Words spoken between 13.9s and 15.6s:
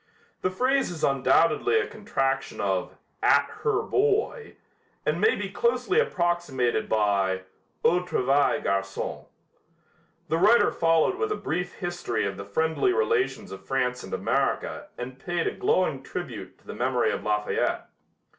and America and paid a